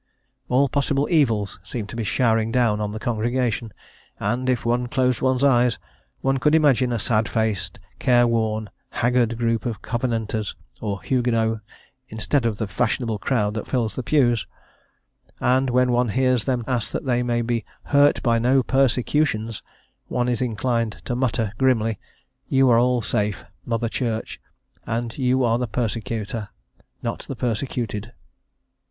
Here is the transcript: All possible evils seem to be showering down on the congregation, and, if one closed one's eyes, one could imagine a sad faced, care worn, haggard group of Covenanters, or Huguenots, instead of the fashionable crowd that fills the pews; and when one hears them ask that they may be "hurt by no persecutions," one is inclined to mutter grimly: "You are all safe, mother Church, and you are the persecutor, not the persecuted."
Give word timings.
All 0.49 0.67
possible 0.67 1.07
evils 1.11 1.59
seem 1.61 1.85
to 1.85 1.95
be 1.95 2.03
showering 2.03 2.51
down 2.51 2.81
on 2.81 2.91
the 2.91 2.97
congregation, 2.97 3.71
and, 4.19 4.49
if 4.49 4.65
one 4.65 4.87
closed 4.87 5.21
one's 5.21 5.43
eyes, 5.43 5.77
one 6.21 6.39
could 6.39 6.55
imagine 6.55 6.91
a 6.91 6.97
sad 6.97 7.29
faced, 7.29 7.77
care 7.99 8.25
worn, 8.25 8.71
haggard 8.89 9.37
group 9.37 9.63
of 9.67 9.83
Covenanters, 9.83 10.55
or 10.81 11.03
Huguenots, 11.03 11.61
instead 12.09 12.47
of 12.47 12.57
the 12.57 12.65
fashionable 12.67 13.19
crowd 13.19 13.53
that 13.53 13.67
fills 13.67 13.95
the 13.95 14.01
pews; 14.01 14.47
and 15.39 15.69
when 15.69 15.91
one 15.91 16.09
hears 16.09 16.45
them 16.45 16.63
ask 16.65 16.89
that 16.93 17.05
they 17.05 17.21
may 17.21 17.43
be 17.43 17.63
"hurt 17.83 18.23
by 18.23 18.39
no 18.39 18.63
persecutions," 18.63 19.61
one 20.07 20.27
is 20.27 20.41
inclined 20.41 20.93
to 21.05 21.15
mutter 21.15 21.53
grimly: 21.59 21.99
"You 22.47 22.71
are 22.71 22.79
all 22.79 23.03
safe, 23.03 23.45
mother 23.67 23.87
Church, 23.87 24.41
and 24.87 25.15
you 25.15 25.43
are 25.43 25.59
the 25.59 25.67
persecutor, 25.67 26.49
not 27.03 27.19
the 27.19 27.35
persecuted." 27.35 28.13